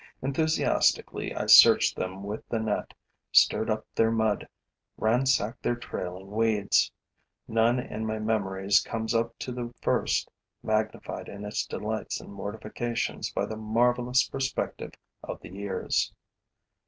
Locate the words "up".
3.69-3.85, 9.13-9.37